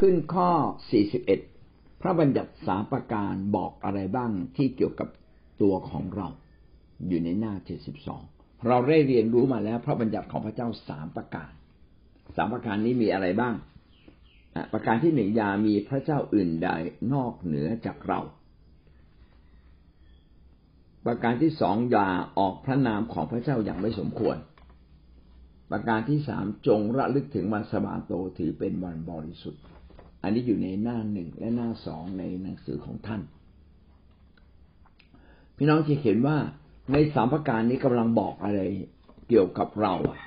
[0.00, 0.50] ขึ้นข้อ
[1.26, 5.08] 41 พระบัญญัติสามประการบอกอะไรบ้างที่เกี่ยวกับ
[5.62, 6.28] ตัวของเรา
[7.08, 7.54] อยู่ในหน้า
[8.10, 11.50] 72 เราได้เรียนรู้มาแล้ว พระบัญญัติของพระเจ้าสามประการ
[12.36, 13.54] สามประการนี้มีอะไรบ้าง
[14.72, 16.68] ประการที่หนึ่งยามีพระเจ้าอื่นใด
[17.12, 18.20] นอกเหนือจากเรา
[21.06, 22.08] ประการที่สองยา
[22.38, 24.36] ออกพระนามของพระเจ้าอย่างไม่สมควร
[25.70, 29.62] ประการที่สามจงระลึกถึงวันสบาโตถือเป็นวันบริสุทธิ์
[30.22, 33.22] อันนี้อยู่ในหน้าหนึ่งและหน้าสองในหนังสือของท่าน
[35.56, 36.38] พี่น้องจะเห็นว่า
[36.92, 38.60] ในสามประการนี้กำลังบอกอะไร
[39.28, 40.18] เกี่ยวกับเราอะ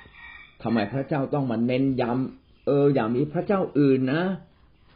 [0.62, 4.22] ทำไมพระเจ้าต้องมาเน้นย้ำเอออย่างนี้พระเจ้าอื่นนะ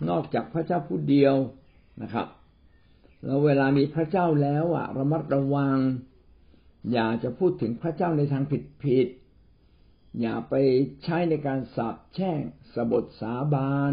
[0.09, 1.35] นอกจากพระเจ้าผู้เดียว
[2.03, 2.27] นะครับ
[3.25, 5.79] แล้วเวลามีพระเจ้าแล้วอะระมัดระวัง
[6.93, 9.09] อย่าจะพูดถึงพระเจ้าในทางผิดผิด
[10.21, 10.55] อย่าไป
[11.05, 12.41] ใช้ในการสาบแช่ง
[12.75, 13.93] สบทสาบาน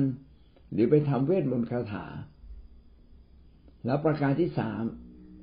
[0.76, 2.06] หรือไปทำเวทมนต์คาถา
[3.86, 4.84] แล้วประการที่สาม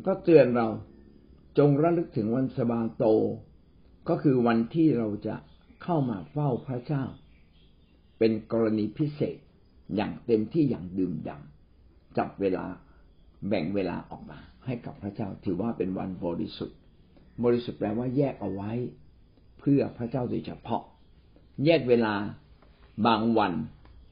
[0.06, 0.68] ก็เตือนเรา
[1.58, 3.04] จงระลึกถึงวันสบาโต
[4.08, 5.36] ก็คือวันที่เราจะ
[5.82, 7.04] เข้ามาเฝ้าพระเจ้า
[8.18, 9.38] เป็นกรณีพิเศษ
[9.96, 12.64] อย่างเต็มที่อย่างดื่มด่ำจับเวลา
[13.48, 16.78] แบ่งเวลาออกมา ให้กับพระเจ้าถือว่าเป็นวันบริสุทธิ์
[17.44, 18.72] บริสุทธิ์แปลว่าแยกเอาไว้
[19.60, 20.82] เพื่อพระเจ้าโดยเฉพาะ
[21.64, 22.14] แยกเวลา
[23.06, 23.52] บางวัน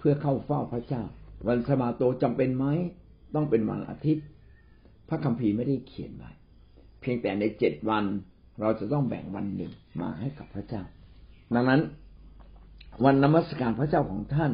[0.01, 1.03] เพื่อเข้าเฝ้าพระเจ้า
[1.47, 2.67] วันสมาโตจำเป็นไหม
[3.35, 4.27] ต้องเป็นวันอาทิตย์
[5.09, 6.31] พระคัมภีร์ไม่ได้เขียนไว้
[7.01, 8.05] เพียงแต่ในเจ็ดวัน
[8.61, 10.83] เราจะต้องแบ่งวันหนึ่งมาให้กับพระเจ้า
[11.55, 11.83] ดังนั้น
[13.05, 14.53] วันนมัสการพระเจ้าของท่าน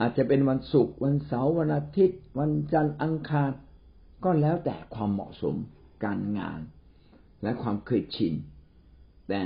[0.00, 3.50] อาจจะเป็นวันศุกร์วันเสาร์วันอาทิตย์ วันจันทร์อังคาร
[4.24, 5.54] ก็แล้วแต่ความเหมาะสม
[6.04, 6.60] การงาน
[7.42, 8.34] และความเคยชิน
[9.28, 9.42] แต่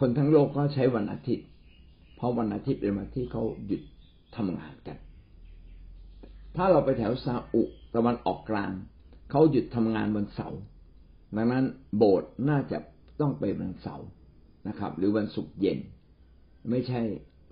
[0.00, 1.46] คนทั้งโลกก็ใช้วันอาทิตย์
[2.16, 3.82] เพราะวันอาทิตย์เป็นวันที่เขาหยุด
[4.36, 4.96] ทำงานกัน
[6.56, 7.62] ถ้าเราไปแถวซาอุ
[7.94, 8.72] ตะวันออกกลาง
[9.30, 10.60] เขาหยุดทำงานวันเสาร์
[11.36, 11.64] ดังนั้น
[11.96, 12.78] โบสถ์น่าจะ
[13.20, 14.06] ต้องไปวันเสาร์
[14.68, 15.78] นะครับ หรือวันศุกร์เย็น
[16.70, 17.00] ไม่ใช่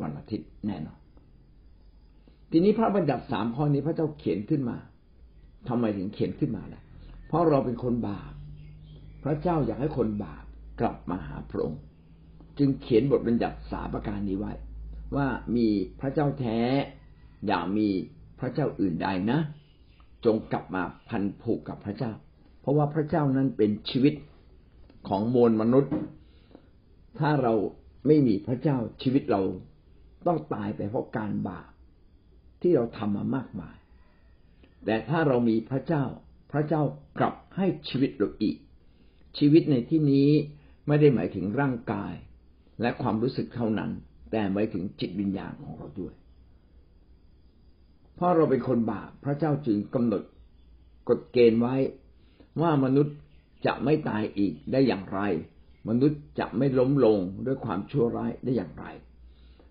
[0.02, 0.98] วันอาทิตย์แน่นอน
[2.50, 4.76] ทีนี้พระบัญญัติสามข้อนี้พระเจ้าเขียนขึ้นมา
[5.68, 6.82] ทำไมถึงเขียนขึ้นมาล่ะ
[7.28, 8.32] เพราะเราเป็นคนบาป
[9.24, 10.44] พระเจ้าอยากให้คนบาป
[10.80, 11.80] กลับมาหาพระองค์
[12.58, 14.52] จึงเขียนบทบัญญัติสาประการนี้ไว้
[15.16, 15.68] ว่ามี
[16.00, 16.60] พระเจ้าแท้
[17.46, 17.88] อย่ามี
[18.40, 19.40] พระเจ้าอื่นใดนะ
[20.24, 22.12] จงกลับมาพันผูกกับพระเจ้า
[22.60, 24.14] เพราะว่าพระเจ้านั้นเป็นชีวิต
[25.08, 25.92] ของมวลมนุษย์
[27.18, 27.54] ถ้าเรา
[28.06, 29.42] ไม่มีพระเจ้าชีวิตเรา
[30.26, 31.70] ต้องตายไปเพราะการบาป
[32.60, 33.76] ที่เราทำมามากมาย
[34.84, 36.04] แต่ถ้าเรามีพระเจ้า
[36.52, 36.82] พระเจ้า
[37.18, 38.56] กลับให้ชีวิตเราอีก
[39.38, 40.28] ชีวิตในที่นี้
[40.86, 42.14] ไม่ได้หมายถึงร่างกาย
[42.80, 43.90] และความรู้สึกเท่านั้น
[44.32, 46.14] แต่หมายถึงจิตวิญญาณของเราด้วย
[48.14, 50.22] เพราะเราเป็นคนบาปพระเจ้าจึงกำหนด
[51.08, 51.76] กฎเกณฑ์ไว้
[52.60, 53.16] ว่ามนุษย์
[53.66, 55.20] จะไม่ตายอีกได้อย่างไร
[55.88, 58.86] มนุษย์จะไม่ล้มลงด้วยความชั่วร้ายได้อย่างไร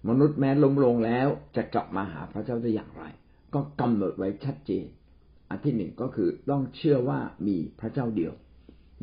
[0.09, 3.03] มนุษย์แม้ล้มลงแล้วจะกลับมาหาพระเจ้าได้อย่างไร
[3.53, 4.85] ก็กำหนดไว้ชัดเจน
[5.49, 8.33] อันที่หนึ่งก็คือต้องเชื่อว่ามีพระเจ้าเดียว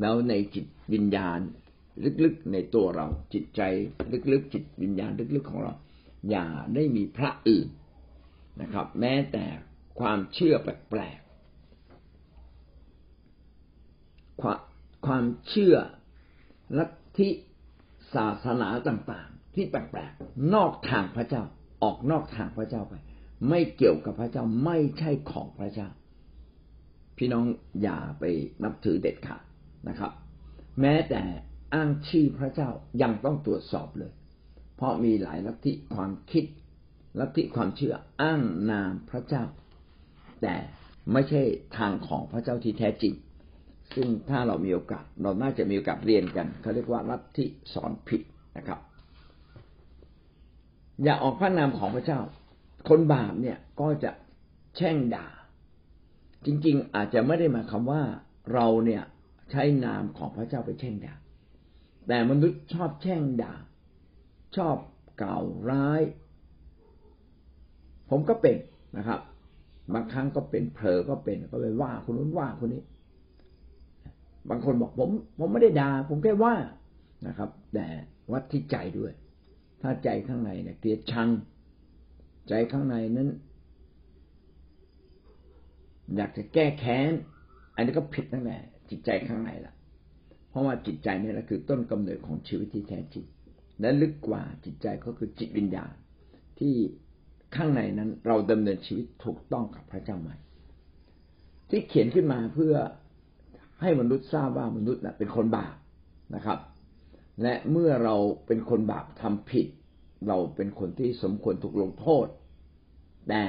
[0.00, 1.38] แล้วในจิตวิญญาณ
[2.24, 3.60] ลึกๆในตัวเรา จิตใจ
[4.32, 5.74] ลึกๆจิตวิญญาณลึกๆของเรา
[6.30, 7.68] อย่าได้มีพระอื่น
[8.60, 9.44] นะครับ แม้แต่
[10.00, 11.28] ความเชื่อแปลกๆ
[14.40, 14.58] ความ
[15.06, 15.76] ความเชื่อ
[16.78, 17.28] ลัทธิ
[18.14, 21.42] ศาสนาต่างๆ ที่แปลกๆนอกทางพระเจ้า
[21.82, 22.94] ออกนอกทางพระเจ้าไป
[23.48, 25.88] ไม่เกี่ยวกับพระเจ้าไม่ใช่ของพระเจ้า
[27.16, 27.44] พี่น้อง
[27.82, 28.24] อย่าไป
[28.62, 29.42] นับถือเด็ดขาด
[29.88, 30.12] นะครับ
[30.80, 31.22] แม้แต่
[31.74, 32.70] อ้างชื่อพระเจ้า
[33.02, 34.12] ยังต้องตรวจสอบเลย
[34.76, 36.44] เพราะมีหลายลัทธิความคิด
[37.20, 38.40] ลัทธิความเชื่ออ้าง
[38.70, 39.44] นามพระเจ้า
[40.42, 40.54] แต่
[41.12, 41.42] ไม่ใช่
[41.78, 43.14] ทางของพระเจ้าที่แท้จริง
[43.94, 48.22] ซึ่งถ้าเรามีโอกาสเราน่าจะมีโอกาสเรียนกันเขาเรียกว่าลัทธิสอนผิด
[48.56, 48.80] นะครับ
[51.02, 52.20] อย่าออกพระนามของพระเจ้า
[52.88, 54.10] คนบาปเนี่ยก็จะ
[54.76, 55.28] แช่งด่า
[56.46, 58.02] จริง ๆ อาจจะไม่ได้หมายความว่า
[58.54, 59.02] เราเนี่ย
[59.50, 61.14] ใช้นามของพระเจ้าไปแช่งด่า
[62.08, 63.54] แต่มนุษย์ชอบแช่งด่า
[64.56, 64.76] ชอบ
[65.22, 66.02] กล่าวร้าย
[68.10, 68.56] ผมก็เป็น
[68.96, 69.20] นะครับ
[69.94, 72.82] บางครั้งก็เป็นเผลอก็เป็นก็ไปว่าคนนู้นว่าคนนี้
[74.50, 76.54] บางคนบอกผม ผมไม่ได้ด่าผมแค่ว่า
[77.26, 77.86] นะครับ แต่
[78.32, 79.12] วัดที่ใจด้วย
[79.82, 81.28] ถ้าใจข้างในเนี่ยเกลียดชัง
[82.48, 83.28] ใจข้างในนั้น
[86.16, 87.12] อยากจะแก้แค้น
[87.74, 88.56] อันนี้ก็ผิดตั้งแต่
[88.90, 89.74] จิตใจข้างในละ
[90.50, 93.26] เพราะว่าจิตใจนี่แหละคือต้นกำเนิดของชีวิตที่แท้จริง
[93.80, 95.92] และลึกกว่าจิตใจก็คือจิตวิญญาณ
[96.58, 96.74] ที่
[97.56, 100.30] ข้างในนั้นเราดำเนินชีวิตถูกต้องกับพระเจ้าไหม
[101.70, 102.74] ที่เขียนขึ้นมาเพื่อ
[103.80, 105.74] ให้มนุษย์ทราบว่ามนุษย์เป็นคนบาป
[106.34, 106.58] นะครับ
[107.42, 108.16] และเมื่อเรา
[108.46, 109.66] เป็นคนบาปทำผิด
[110.28, 112.26] เราเป็นคนที่สมควรถูกลงโทษ
[113.28, 113.42] แต่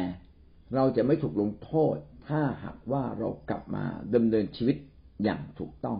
[0.76, 1.96] เราจะไม่ถูกลงโทษ
[2.28, 3.84] ถ้าหากว่าเรากลับมา
[4.16, 4.78] ดำเนินชีวิต
[5.24, 6.00] อย่างถูกต้อง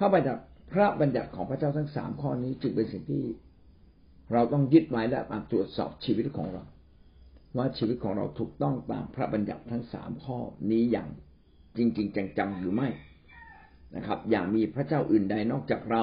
[0.00, 0.42] พระบัญญัติ
[0.72, 3.24] พระบัญญัติของพระเจ้าทั้งสามข้อนี้จึงเป็นสิ่งที่
[4.32, 6.64] เราต้องยึดไว้และมาตรวจสอบชีวิตของเรา
[7.56, 10.38] ว่าชีวิตของเราถูกต้องตามพระบัญญัติทั้งสามข้อ
[10.70, 11.08] นี้อย่าง
[11.76, 12.88] จริง ๆ จังๆหรือไม่
[13.96, 16.02] นะครับ อย่างมีพระเจ้าอื่นใดนอกจากเรา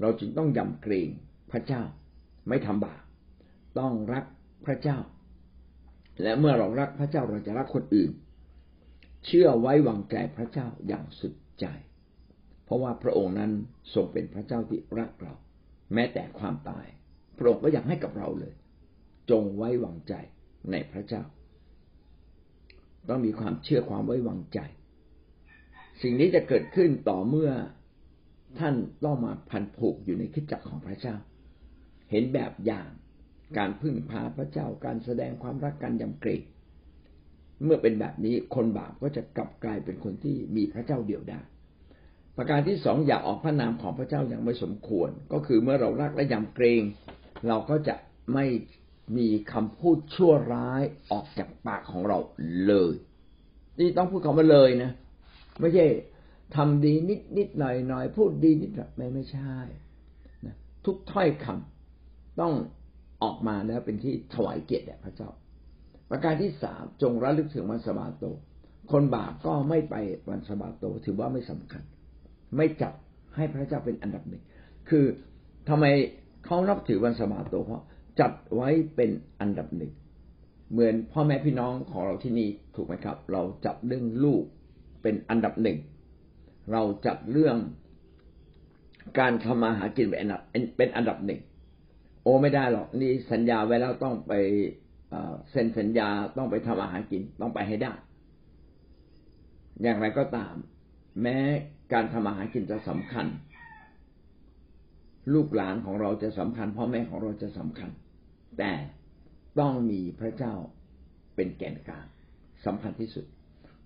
[0.00, 1.08] เราจึงต้องยำเกรง
[1.52, 1.82] พระเจ้า
[2.48, 3.02] ไม่ทำบาป
[3.78, 4.24] ต้องรัก
[4.66, 4.98] พระเจ้า
[6.22, 8.10] และเมื่อเรารักพระเจ้าเราจะรักคนอื่น
[9.26, 11.66] เชื่อไว้วางใจพระเจ้าอย่างสุดใจ
[12.70, 13.52] เพราะว่าพระองค์นั้น
[13.94, 15.34] ทรงเป็นพระเจ้าที่รักเรา
[15.94, 16.86] แม้แต่ความตาย
[17.36, 18.54] พระองค์ก็อยากให้กับเราเลย
[19.30, 20.14] จงไว้วางใจ
[20.70, 21.22] ในพระเจ้า
[23.08, 24.58] ต้องมีความเชื่อความไว้วางใจ
[26.02, 27.50] สิ่งนี้จะเกิดขึ้นต่อเมื่อ
[28.58, 28.74] ท่าน
[29.04, 31.16] ต้องมาพันผูกอยู่ในคิดจักรของพระเจ้า
[32.10, 32.88] เห็นแบบอย่าง
[33.58, 36.42] การพึ่งพาพระเจ้าการแสดงความรักกันยำเกรง
[37.64, 41.40] เมื่อเป็นแบบนี้คนบาปก็จะกลับกลายเป็นคนที่มีพระเจ้าเดียวได้
[42.42, 46.82] ประการที่สองอย่าออกพระนามของพระเจ้าอย่างไม่สมควร ก็คือเมื่อเรารักและยำเกรง
[47.48, 47.94] เราก็จะ
[48.34, 48.46] ไม่
[49.16, 52.18] มีคำพูดชั่วร้ายออกจากปากของเรา
[52.66, 52.94] เลย
[53.80, 54.90] นี่ต้องพูดคำว่าเลยนะ
[55.60, 55.86] ไม่ใช่
[56.56, 59.56] ทำดีนิดนิดหน่อยหน่อยพูดดีนิดหน่อยไม่ไม่ใช่
[60.46, 62.52] นะทุกถ้อยคำต้อง
[63.22, 65.30] ออกมาแล้วเป็นที่ถวายเกียรติแด่พระเจ้า
[66.10, 68.24] ประการที่สามจงระลึกถึงวันสบาโต
[68.92, 69.94] คนบาปก็ไม่ไป
[70.28, 71.84] วันสบาโตถือว่าไม่สำคัญ
[72.56, 72.92] ไม่จับ
[73.36, 74.42] ให้พระเจ้าเป็นอันดับหนึ่ง
[74.88, 75.04] คือ
[75.68, 75.84] ทำไม
[76.44, 77.82] เขานับถือวันสมาโตเพราะ
[78.20, 79.10] จัดไว้เป็น
[79.40, 79.92] อันดับหนึ่ง
[80.72, 84.44] เหมือนพ่อแม่พี่น้องของเราที่นี่ถูกไหมครับ เราจับเรื่องลูก
[85.02, 85.78] เป็นอันดับหนึ่ง
[86.72, 87.56] เราจัดเรื่อง
[89.18, 90.42] การทำมาหากินเป็นอันดับ
[90.76, 91.40] เป็นอันดับหนึ่ง
[92.22, 94.32] โอ้ไม่ได้หรอกนี่สัญญาไว้แล้วต้องไป
[95.50, 97.92] เซ็นสัญญาต้องไปทำอาหารกินต้องไปให้ได้
[99.82, 100.54] อย่างไรก็ตาม
[101.22, 101.38] แม้
[101.92, 103.26] การทำอาหารกินจะสำคัญ
[105.34, 107.90] ลูกหลานของเราจะสำคัญ พ่อแม่ของเราจะสำคัญ
[108.58, 108.72] แต่
[109.60, 110.54] ต้องมีพระเจ้า
[111.36, 112.06] เป็นแกนกลาง
[112.66, 113.24] สำคัญที่สุด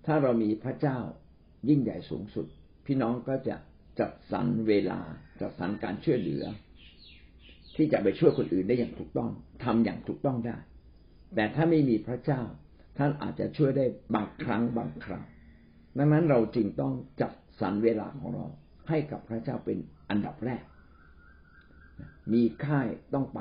[0.05, 0.97] ถ้าเรามีพระเจ้า
[1.69, 2.45] ยิ่งใหญ่สูงสุด
[2.85, 3.55] พี่น้องก็จะ
[3.99, 4.99] จัดสรรเวลา
[5.41, 6.43] จัดสรรการช่วยเหลือ
[7.75, 9.31] ที่จะไปช่วยคนอื่นได้อย่างถูกต้อง
[9.63, 10.57] ทำอย่างถูกต้องได้
[11.35, 12.41] แต่ถ้าไม่มีพระเจ้า
[12.97, 13.85] ท่านอาจจะช่วยได้
[14.15, 15.27] บางครั้งบางคราว
[15.97, 18.45] ดังนั้นเราจึงต้องจัด สรรเวลาของเรา
[18.89, 19.77] ให้กับพระเจ้าเป็น
[20.09, 20.63] อันดับแรก
[22.33, 23.39] มีค่ายต้องไป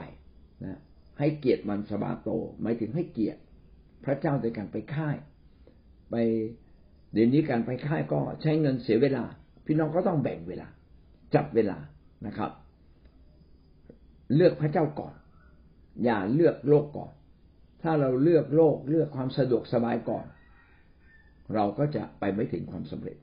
[0.64, 0.80] นะ
[1.18, 2.28] ให้เกียรติวันสบาโต
[2.62, 3.40] หมายถึงให้เกียรติ
[4.04, 5.16] พระเจ้าโดยการไปค่าย
[6.10, 6.14] ไป
[7.12, 9.24] เดี๋ยวนี้การไปค่ายก็ใช้เงินเสียเวลา
[9.66, 10.68] พี่น้องก็ต้องแบ่งเวลา
[11.34, 11.78] จับเวลา
[12.26, 12.50] นะครับ
[14.34, 15.14] เลือกพระเจ้าก่อน
[16.04, 17.12] อย่าเลือกโลกก่อน
[17.82, 20.26] ถ้าเราเลือกโลกเลือกความสะดวกสบายก่อน
[21.54, 23.16] เราก็จะไปไม่ถึงความสำเร็จ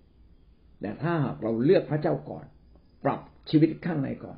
[0.82, 2.46] แต่ถ้าหากเราเลือกพระเจ้าก่อน
[3.04, 3.20] ปรับ
[3.50, 4.38] ชีวิตข้างในก่อน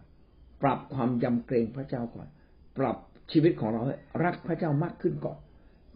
[0.63, 2.27] ปรับความยำเกรงพระเจ้าก่อน
[2.77, 2.97] ปรับ
[3.31, 5.37] ชีวิตของเราให้รักพระเจ้ามากขึ้นก่อน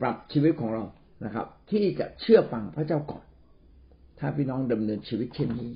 [0.01, 0.83] ปรับชีวิตของเรา
[1.25, 3.23] นะครับ ที่จะเชื่อฟังพระเจ้าก่อน
[4.19, 5.71] ถ้าพี่น้องดำเนินชีวิตเช่นนี้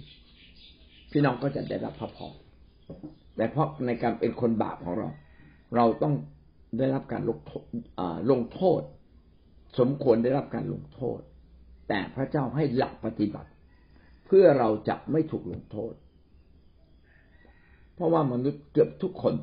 [1.12, 2.36] พี่น้องก็จะได้รับพระพร
[3.36, 5.10] แต่เพราะในการเป็นคนบาปของเรา
[5.76, 6.14] เราต้อง
[6.78, 7.64] ได้รับการลงโทษ
[8.32, 8.82] ลงโทษ
[9.80, 11.20] สมควรได้รับการลงโทษ
[11.90, 13.50] แต่พระเจ้าให้หลักปฏิบัติ
[14.32, 15.94] พื่อเราจะไม่ถูกลงโทษ
[17.96, 19.36] เพราะว่ามนุษย์เกือบทุกคน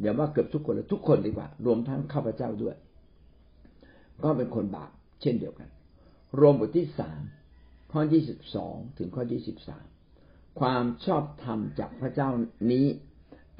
[0.00, 2.76] อย่าว่าเกือบทุกคนเลยทุกคนดีกว่า รวมทั้งข้าพเจ้าด้วย
[4.24, 4.90] ก็เป็นคนบาป
[5.22, 5.68] เช่นเดียวกัน
[6.38, 7.20] รวมบทที่สาม
[7.92, 9.86] ข้อที่สิบสองถึงข้อที่สิบสาม
[10.60, 12.28] ความชอบธรรมจากพระเจ้า
[12.72, 12.86] นี้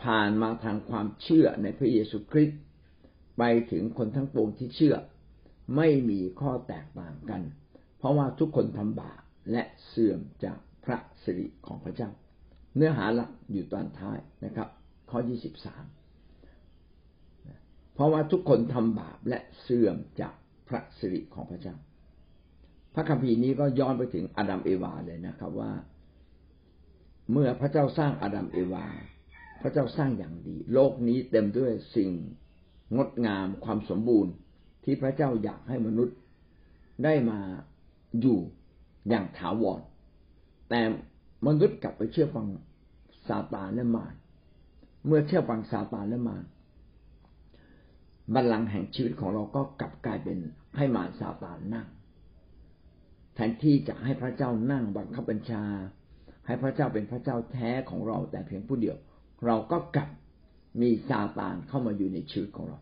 [0.02, 2.60] ผ่านมาทางความเชื่อในพระเยซูคริสต์
[3.38, 4.96] ไปถึงคนทั้งปวงที่เชื่อ
[5.76, 7.42] ไม่มีข้อแตกต่างกัน
[7.98, 12.10] เพราะว่าทุกคนทำบาป และเสื่อมจากพระสิริของพระเจ้า
[12.76, 14.68] เนื้อหาหลักอยู่ตอนท้ายนะครับ
[15.10, 15.84] ข้อยี่สิบสาม
[17.94, 20.34] เพราะว่าทุกคนทำบาปและเสื่อมจาก
[20.68, 21.76] พระสิริของพระเจ้า
[22.94, 25.72] พระคัมภีร์นี้ก็ย้อนไปถึงอาดัมเอวาเลยนะครับว่า
[27.32, 28.86] เมื่อพระเจ้าสร้างอาดัมเอวา
[29.62, 32.10] พระเจ้าสร้างอย่างดี โลกนี้เต็มด้วยสิ่ง
[32.96, 34.32] งดงามความสมบูรณ์
[34.84, 36.16] ที่พระเจ้าอยากให้มนุษย์
[37.04, 37.40] ได้มา
[38.20, 38.38] อยู่
[39.08, 39.80] อย่างถาวร
[40.68, 40.80] แต่
[41.46, 42.46] มนุษย์กลับไปเชื่อฟัง
[43.28, 44.14] ซาตานและมาร
[45.06, 46.44] เมื่อเชื่อฟังซาตานและมาร
[48.34, 50.38] บัลลังก์แห่งชีวิตของเราก็กลับกลายเป็น
[50.76, 51.88] ให้มารซาตานนั่ง
[53.34, 55.64] แทนที่จะให้พระเจ้านั่งบังคับบัญชา
[56.46, 58.96] ให้พระเจ้าเป็นพระเจ้าแท้ของเราแต่เพียงผู้เดียว
[59.46, 60.08] เราก็กลับ
[60.80, 62.78] มีซาตานเข้ามาอยู่ในชีวิตของเรา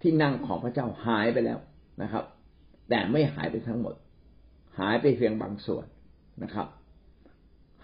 [0.00, 1.58] ที่นั่งของพระเจ้าหายไปแล้ว
[2.02, 2.24] นะครับ
[2.88, 3.94] แต่ไม่หายไปทั้งหมด
[4.80, 5.86] หายไปเพียงบางส่วน
[6.42, 6.66] นะครับ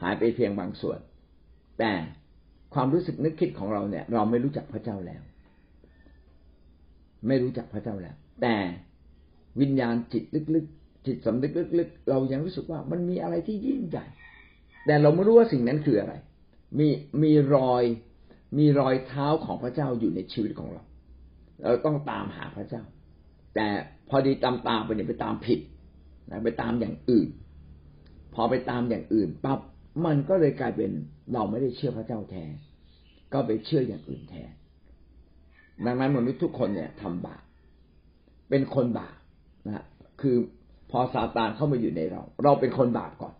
[0.03, 0.99] หายไปเพียงบางส่วน
[1.79, 1.93] แต่
[2.75, 5.23] ความรู้สึกนึกคิดของเราเนี่ย เราไม่รู้จักพระเจ้าแล้ว
[7.27, 8.57] ไม่รู้จักพระเจ้าแล้ว แต่
[9.61, 10.25] วิญญาณจิต
[10.55, 14.07] ลึกๆจิตสำนึกลึกๆเรายังรู้สึกว่ามันมีอะไรที่ยิ่งใหญ่
[14.87, 16.15] แต่เราไม่รู้ว่าสิ่งนั้นคืออะไร
[16.79, 16.89] มี
[17.23, 17.85] มีรอย
[18.59, 20.83] มีรอยเท้าของพระเจ้าอยู่ในชีวิตของเรา
[21.63, 22.83] เราต้องตามหาพระเจ้า
[23.55, 23.67] แต่
[24.09, 25.61] พอดีตามตามไปเนี่ยไปตามผิด
[26.31, 27.29] นะไปตามอย่างอื่น
[28.35, 29.61] พอไปตามอย่างอื่นปั๊บ
[30.07, 30.91] มันก็เลยกลายเป็น
[31.33, 32.45] เราไม่ได้เชื่อพระเจ้าแท้
[33.33, 34.53] ก็ไปเชื่ออย่างอื่นแทน
[35.87, 37.43] ดังนั้นมนุษย์ทุกคนเนี่ยทำบาป
[38.51, 39.17] เป็นคนบาป
[39.67, 39.85] นะ
[40.21, 40.37] คือ
[40.91, 43.35] พอซาตานเข้ามาอยู่ในเรา เราเป็นคนบาปก่อน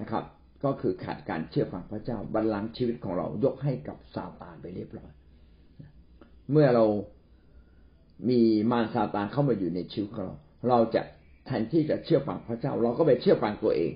[0.00, 0.24] นะครับ
[0.64, 5.12] ก็คือขาดการเชื่อฟังพระเจ้าบัลลังก์ชีวิตของเรายกให้กับซาตานไปเรียบร้อย
[6.50, 6.84] เมื่อเรา
[8.28, 8.40] มี
[8.70, 10.36] มารซาตานเข้ามาอยู่ในชีวิตของเรา
[10.68, 11.02] เราจะ
[11.46, 13.92] แทนที่จะเชื่อฟังพระเจ้า เราก็ไปเชื่อฟังตัวเอง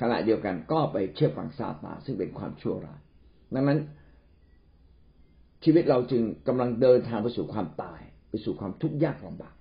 [0.00, 3.00] ขณะเดียวกันก็ไปเชื่อฟังซาตานซึ่งเป็นความชั่วร้าย
[3.54, 3.78] ดังนั้น
[5.64, 9.54] ชีวิตเราจึงกำลังเดินทางไปสู่ความตาย ไปสู่ความทุกข์ยากลำบาก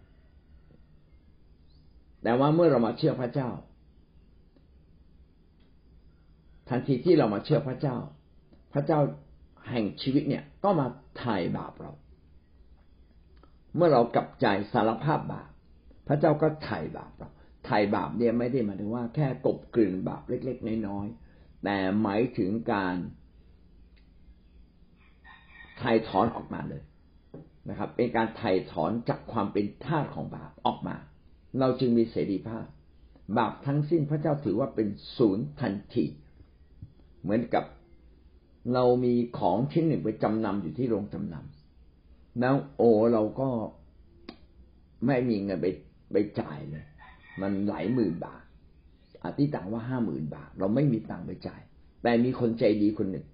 [2.23, 3.49] แต่ว่าเมื่อเรามาเชื่อพระเจ้า
[6.69, 7.97] ทันทีที่เรามาเชื่อพระเจ้า
[8.73, 8.99] พระเจ้า
[9.69, 11.91] แห่งชีวิตเนี่ยก็มาไถ่บาปเรา
[13.75, 15.48] เมื่อเรากลับใจสารภาพบาป
[16.11, 17.29] พระเจ้าก็ไถ่บาปเรา
[17.65, 22.95] ไถ่บาปเนี่ยไม่ได้หมายถึงว่าแค่กบกลืนบาปเล็ก ๆ น้อยๆแต่หมายถึงการ
[25.79, 26.83] ไถ่ถอนออกมาเลย
[27.69, 30.95] นะครับ เป็นการไถ่ถอนจากความเป็นทาสของบาปออกมา
[31.59, 32.65] เราจึงมีเสรีภาพ
[33.37, 34.87] บาปทั้งสิ้นพระเจ้าถือว่าเป็น
[35.17, 36.05] ศูนย์ทันที
[37.21, 37.63] เหมือนกับ
[38.73, 43.49] เรามีของชิ้นหนึ่งไปจำนำอยู่ที่โรงจำนำแล้วโอ้เราก็
[45.05, 45.67] ไม่มีเงินไป
[46.11, 46.85] ไปจ่ายเลย
[47.41, 48.43] มันหลายหมื่นบาท
[49.25, 51.61] อธิษฐานว่าห้าหมื่นบาท เราไม่มีตังค์ไปจ่าย
[52.03, 53.25] แต่มีคนใจดีคนหนึ่ง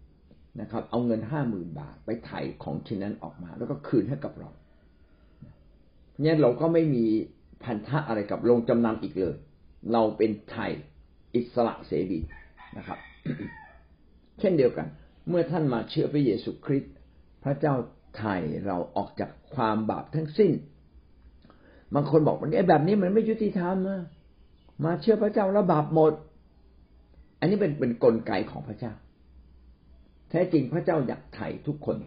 [0.61, 4.49] นะครับ เอาเงินห้าหมื่นบาท ไปถ่ายของชิ้นนั้นออกมา แล้วก็คืนให้กับเรา
[6.21, 7.05] เนี่ยเราก็ไม่มี
[7.63, 9.35] พันธะอะไรกับโรงจำนำอีกเลย
[9.93, 10.71] เราเป็นไทย
[11.35, 12.19] อิสระเสรี
[12.77, 12.99] นะครับ
[14.39, 14.87] เช่นเดียวกัน
[15.29, 16.93] เมื่อท่านมาเชื่อพระเยซูคริสต์
[17.43, 17.75] พระเจ้า
[18.17, 20.51] ไถ่เราออกจากความบาปทั้งสิ้น
[21.93, 24.01] บางคนบอกว่าไอ้แบบนี้มันไม่ยุติธรรมนะ
[24.85, 26.13] มาเชื่อพระเจ้าแล้วบาปหมด
[27.39, 28.93] อันนี้เป็นเป็นนกลไกของพระเจ้า
[30.29, 31.97] แท้จริงพระเจ้าอยากไถ่ทุกคน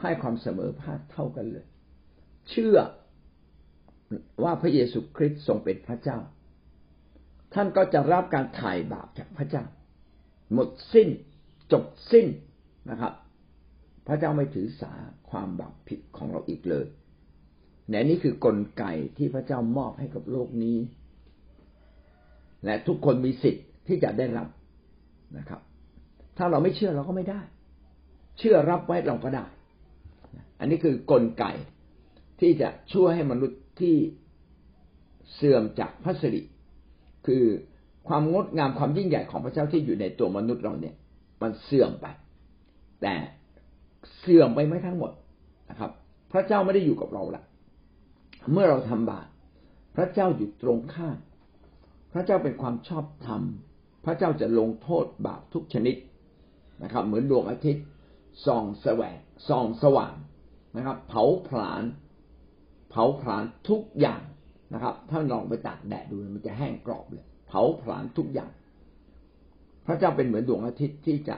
[0.00, 1.66] ให้ความเสมอภาคเท่ากันเลย
[2.50, 2.76] เชื่อ
[4.42, 6.18] ว่าพระเยซูคริสต์ทรงเป็นพระเจ้า
[7.54, 9.64] ท่านก็จะรับการไถ่บาปจากพระเจ้า
[10.52, 11.08] หมดสิ้น
[11.72, 12.26] จบสิ้น
[12.90, 13.12] นะครับ
[14.06, 14.92] พระเจ้าไม่ถือสา
[15.30, 16.86] ความบาปผิดของเราอีกเลย
[17.92, 18.84] นี่นี่คือกลไก
[19.16, 20.78] ที่พระเจ้ามอบให้กับโลกนี้
[22.64, 24.48] และทุกคนมีสิทธิ์ที่จะได้รับ
[25.38, 25.60] นะครับ
[26.36, 27.40] ถ้าเราไม่เชื่อเราก็ไม่ได้
[28.38, 29.44] เชื่อรับไว้เราก็ได้
[30.58, 31.44] อันนี้คือกลไก
[32.40, 33.96] ที่จะช่วยให้มนุษย์ที่
[35.34, 36.42] เสื่อมจากพระสิริ
[37.26, 37.44] คือ
[38.08, 40.94] ความงดงามความยิ่งใหญ่ของพระเจ้าที่อยู่ในตัวมนุษย์เราเนี่ย
[41.42, 42.06] มันเสื่อมไป
[43.02, 43.14] แต่
[44.18, 45.10] เสื่อมไปไม่ทั้งหมด
[45.70, 45.90] นะครับ
[46.32, 47.42] พระเจ้าไม่ได้อยู่กับเราละ
[48.52, 49.28] เมื่อเราทำบาป
[49.96, 51.18] พระเจ้าอยู่ตรงข้าม
[52.12, 53.42] พระเจ้าเป็นความชอบธรรม
[54.04, 55.96] พระเจ้าจะลงโทษบาปทุกชนิด
[56.82, 57.84] นะครับ เหมือนดวงอาทิตย์
[58.46, 60.14] ส่องแสวงส่องสว่าง
[60.76, 61.82] นะครับ เผาผลาญ
[62.90, 64.22] เผาผลาญทุกอย่าง
[64.74, 68.50] นะครับ ถ้าลองไปตากแดดดูมันจะแห้งกรอบเลย เผาผลาญทุกอย่าง
[69.86, 71.36] พระเจ้าเป็นเหมือนดวงอาทิตย์ที่จะ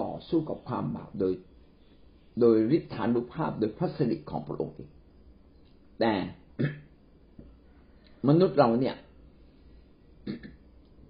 [0.00, 1.32] ต่อสู้กับความบาปโดย
[2.40, 4.90] โดยฤทธานุภาพโดยพระสิริของพระองค์เอง
[6.00, 6.12] แต่
[8.28, 8.96] มนุษย์เราเนี่ย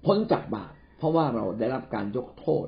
[0.05, 2.67] พ้นจากบาปเพราะว่าเราได้รับการยกโทษ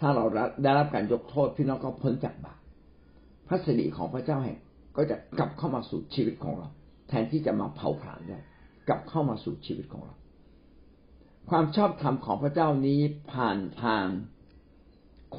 [0.00, 0.24] ถ้าเรา
[0.62, 2.60] ได้รับการยกโทษพี่น้องก็พ้นจากบาป
[3.48, 4.58] พระสิริของพระเจ้าแห่ง
[4.96, 6.68] ก็จะกลับเข้ามาสู่ชีวิตของเรา
[7.08, 8.38] แทนที่จะมาเผาผลาญได้
[8.88, 10.14] กลับเข้ามาสู่ชีวิตของเรา
[11.50, 13.00] ความชอบธรรมของพระเจ้านี้
[13.32, 14.06] ผ่านทาง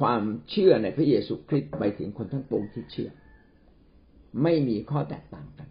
[0.00, 3.10] ความเชื่อในพระเยซูคริสต์ไปถึงคนทั้งปวงที่เชื่อ
[4.42, 5.68] ไม่มีข้อแตกต่างกัน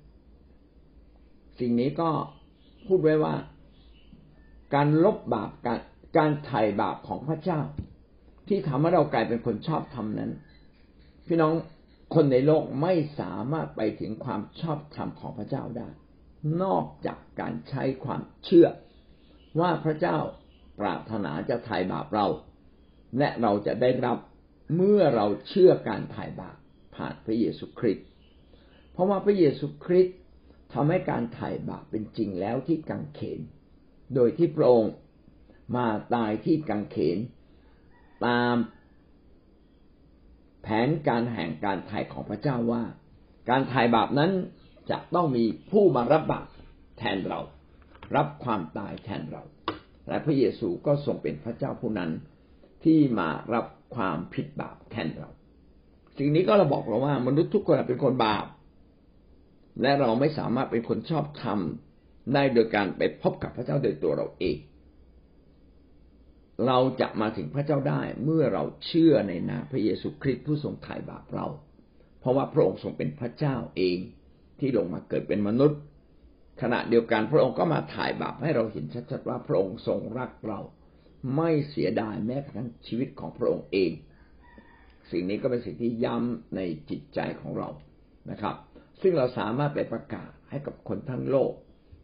[1.59, 2.09] สิ่งนี้ก็
[2.85, 3.35] พูดไว้ว่า
[4.73, 5.79] การลบบาปการ
[6.17, 7.61] การไถ่บาปของพระเจ้า
[8.47, 10.31] ที่ทำให้เรากลายเป็นคนชอบทำนั้น
[11.27, 11.53] พี่น้อง
[12.15, 15.89] คนในโลกไม่สามารถไปถึงความชอบธรรมของพระเจ้าได้
[16.63, 18.67] นอกจากการใช้ความเชื่อ
[19.59, 20.17] ว่าพระเจ้า
[20.79, 22.27] ปรารถนาจะไถ่บาปเรา
[23.17, 24.17] และเราจะได้รับ
[24.75, 26.57] เมื่อเราเชื่อการไถ่บาป
[26.95, 28.06] ผ่านพระเยซูคริสต์
[28.97, 30.17] เพราะว่าพระเยซูคริสต์
[30.73, 33.39] ทำให้การไถ่บาปเป็นจริงแล้วที่กังเขน
[34.15, 34.93] โดยที่พระองค์
[35.75, 37.17] มาตายที่กังเขน
[38.25, 38.55] ตาม
[40.61, 42.83] แผนการแห่งการไถ่ของพระเจ้าว่า
[43.49, 44.31] การไถ่บาปนั้น
[44.91, 46.47] จะต้องมีผู้มารับบาป
[46.97, 47.39] แทนเรา
[48.15, 49.43] รับความตายแทนเรา
[50.07, 52.11] และพระเยซูก็ทรงเป็นพระเจ้าผู้นั้น
[52.83, 55.29] ที่มารับความผิดบาปแทนเรา
[56.17, 58.45] สิ่งนี้ก็เราบอกเราว่ามนุษย์ทุกคนเป็นคนบาป
[59.81, 61.59] และเราไม่สามารถเป็นคนชอบธรรม
[62.33, 64.57] ได้โดยการไปพบกับพระเจ้าโดยตัวเราเอง
[66.67, 71.47] เราจะมาถึงพระเจ้าได้เมื่อเราเชื่อในนามพระเยซูคริสต์ผู้ทรงไถ่บาปเรา
[72.19, 73.97] เพราะว่าพระองค์ทรงเป็นพระเจ้าเอง
[74.59, 75.79] ที่ลงมาเกิดเป็นมนุษย์
[76.61, 80.59] ขณะเดียวกันพระองค์ก็มาถ่ายบาปให้เราเห็นชัดๆว่าพระองค์ทรงรักเรา
[81.35, 83.91] ไม่เสียดายแม้กระทั่งชีวิตของพระองค์เอง
[85.11, 87.69] สิ่งนี้ก็เป็นสิ่งที่ย้ำในจิตใจของเรา
[88.31, 88.55] นะครับ
[89.01, 91.53] ซึ่งเราสามารถไปประกาศให้กับคนทั้งโลก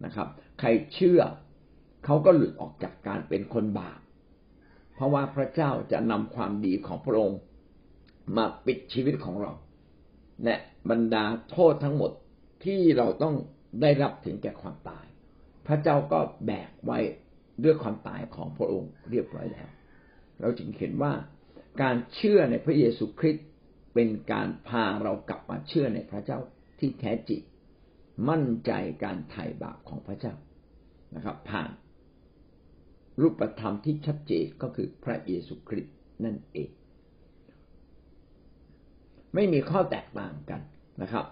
[0.05, 0.27] นะครับ
[0.59, 1.21] ใครเชื่อ
[2.05, 3.99] เขาก็หลุดออกจากการเป็นคนบาป
[4.93, 7.39] เพราะว่าพระเจ้าจะนำความดีของพระองค์
[8.37, 9.51] มาปิดชีวิตของเรา
[10.43, 10.55] และ
[10.89, 12.11] บรรดาโทษทั้งหมด
[12.65, 13.35] ที่เราต้อง
[13.81, 15.05] ได้รับถึงแก่ความตาย
[15.67, 16.99] พระเจ้าก็แบกไว้
[17.63, 19.69] ด้วยความตายของพระองค์เรียบร้อยแล้ว
[20.41, 21.13] เราจึงเห็นว่า
[21.81, 23.45] การเชื่อในพระเยซูคริสต์
[23.93, 26.39] เป็นการพาเรากลับมาเชื่อในพระเจ้า
[26.83, 27.41] ที่แท้จริง
[28.29, 28.71] มั่นใจ
[29.03, 30.35] การไถ่บาปของพระเจ้า
[31.15, 31.69] นะครับ ผ่าน
[33.21, 36.69] รูปธรรมที่ชัดเจนก็คือพระเยซูคริสต์นั่นเอง
[39.33, 40.61] ไม่มีข้อแตกต่างกัน
[41.01, 41.25] นะครับ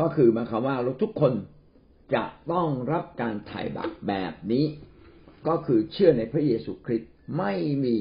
[0.00, 1.32] ก็คือหมายความว่าเราทุกคน
[2.14, 4.64] จะต้องรับการไถ่บาปแบบนี้
[5.48, 7.52] ก็คือเชื่อในพระเยซูคริสต์ไม่
[7.84, 7.94] มี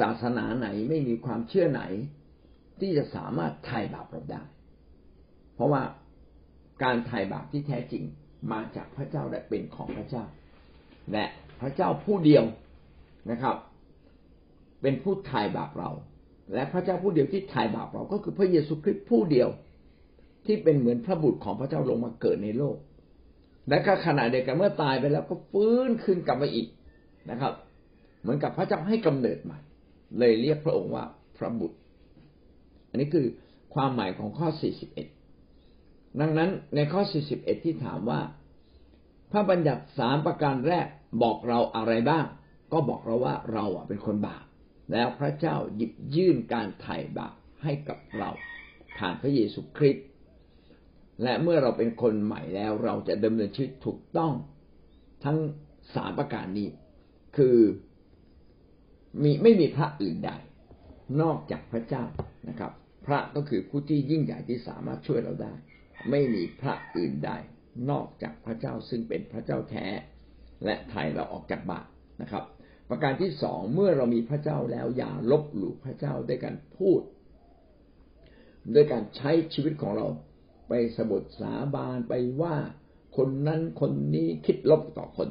[0.00, 1.82] ศาสนาไหน ไม่มีความเชื่อไหน
[2.80, 4.42] ที่จะสามารถไถ่บาปเราได้
[5.56, 5.82] เพราะว่า
[6.82, 8.02] การไถ่บาปที่แท้จริง
[8.52, 10.24] มาจากพระเจ้าและเป็นของพระเจ้า
[11.12, 11.24] และ
[11.60, 12.44] พระเจ้าผู้เดียว
[13.30, 13.56] นะครับ
[14.82, 15.90] เป็นผู้ไถ่บาปเรา
[16.54, 19.48] และพระเจ้าผู้เดียวที่ไถ่บาปเราก็คือพระเยซูคริสต์ผู้เดียว
[20.46, 22.76] ที่เป็นเหมือนพระบุตรของพระเจ้าลงมาเกิดในโลก
[23.68, 26.66] และก็ขณะเดียวกันเมื่อตายไปแล้วก็ฟื้นขึ้นกลับมาอีก
[27.30, 27.52] นะครับ
[28.20, 29.58] เหมือนกับพระเจ้าให้กำเนิดใหม่
[30.18, 31.04] เลยเรียกพระองค์ว่า
[31.36, 31.76] พระบุตร
[32.90, 33.26] อันนี้คือ
[33.74, 34.48] ความหมายของข้อ
[34.86, 35.15] 41
[36.20, 37.02] ดังนั้นในข้อ
[37.32, 38.20] 41 ที่ถามว่า
[39.30, 40.86] พระบัญญัติสามประการแรก
[41.22, 42.24] บอกเราอะไรบ้าง
[42.72, 44.44] ก็บอกเราว่าเราเป็นคนบาป
[44.92, 48.30] แล้วพระเจ้าหยิบยื่นการไถ่บาปให้กับเรา
[48.98, 50.06] ผ่านพระเยซูคริสต์
[51.22, 54.32] และเมื่อเราเป็นคนใหม่แล้วเราจะดำเนินชีวิตถูกต้อง
[55.24, 55.38] ทั้ง
[55.94, 56.68] สามประการนี้
[57.36, 57.56] คือ
[59.22, 60.30] มีไม่มีพระอื่นใด
[61.20, 62.04] นอกจากพระเจ้า
[62.48, 62.72] นะครับ
[63.06, 65.52] พระก็คือผู้ที่ยิ่งใหญ่ที่สามารถช่วยเราได้
[66.10, 67.30] ไม่มีพระอื่นใด
[67.90, 69.86] นอกจากพระเจ้าซึ่งเป็นพระเจ้าแท้
[70.64, 71.86] และไถ่เราออกจากบาป
[72.22, 72.44] นะครับ
[72.90, 77.00] ประการที่สองเมื่อเรามีพระเจ้าแล้วอย่าลบหลู่พระเจ้าด้วยการพูด
[78.74, 80.06] ด้วยการใช้ชีวิตของเรา
[80.68, 82.56] ไปสบทสาบานไปว่า
[83.16, 85.28] คนนั้นคนนี้คิดลบต่อคน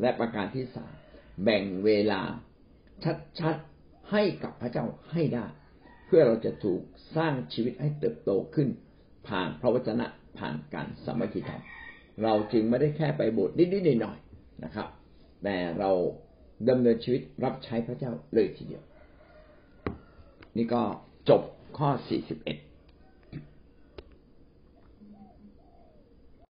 [0.00, 0.94] และประการที่สาม
[1.44, 2.22] แบ่งเวลา
[3.40, 5.46] ชัดๆให้กับพระเจ้าให้ได้
[6.06, 6.82] เพื่อเราจะถูก
[7.16, 8.68] สร้างชีวิตให้เติบโตขึ้น
[9.28, 10.06] ผ่านพระวจนะ
[10.38, 11.62] ผ่านการสมัครีธรรม
[12.22, 14.88] เราจึงไม่ได้แค่ไปโบสถ์นิดๆหน่อยๆนะครับ
[15.44, 15.90] แต่เรา
[16.68, 18.82] ดำเนินชีวิตรับใช้พระเจ้าเลยทีเดียว
[20.56, 20.82] นี่ก็
[21.28, 21.42] จบ
[21.78, 21.88] ข้อ
[22.36, 22.73] 41